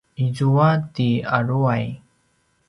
[0.25, 1.05] izua ti
[1.37, 1.85] aruway?